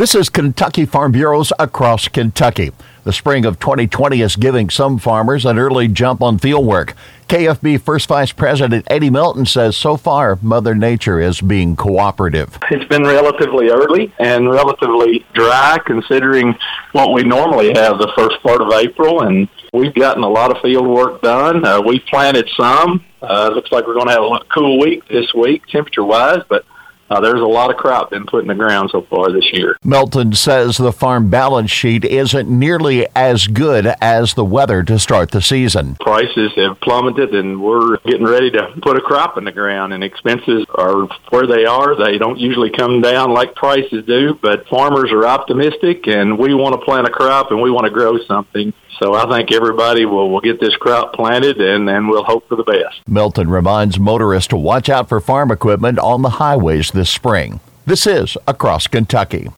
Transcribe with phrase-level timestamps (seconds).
[0.00, 2.70] This is Kentucky Farm Bureaus across Kentucky.
[3.04, 6.94] The spring of 2020 is giving some farmers an early jump on field work.
[7.28, 12.58] KFB First Vice President Eddie Melton says so far Mother Nature is being cooperative.
[12.70, 16.56] It's been relatively early and relatively dry considering
[16.92, 20.62] what we normally have the first part of April, and we've gotten a lot of
[20.62, 21.62] field work done.
[21.62, 23.04] Uh, we planted some.
[23.20, 26.64] Uh, looks like we're going to have a cool week this week, temperature wise, but
[27.10, 29.76] uh, there's a lot of crop been put in the ground so far this year.
[29.84, 35.32] Melton says the farm balance sheet isn't nearly as good as the weather to start
[35.32, 35.96] the season.
[36.00, 40.04] Prices have plummeted, and we're getting ready to put a crop in the ground, and
[40.04, 41.96] expenses are where they are.
[41.96, 46.78] They don't usually come down like prices do, but farmers are optimistic, and we want
[46.78, 48.72] to plant a crop and we want to grow something.
[49.02, 52.56] So I think everybody will, will get this crop planted and then we'll hope for
[52.56, 53.00] the best.
[53.08, 57.60] Melton reminds motorists to watch out for farm equipment on the highways this spring.
[57.86, 59.48] This is Across Kentucky.